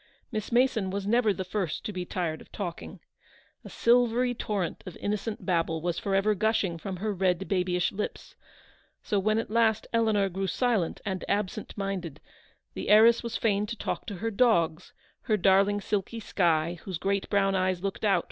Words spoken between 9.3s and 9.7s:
at